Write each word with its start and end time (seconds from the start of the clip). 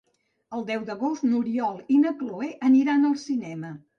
El 0.59 0.63
deu 0.69 0.85
d'agost 0.87 1.25
n'Oriol 1.27 1.77
i 1.97 1.99
na 2.05 2.13
Cloè 2.23 2.51
aniran 2.73 3.07
al 3.11 3.15
cinema. 3.29 3.75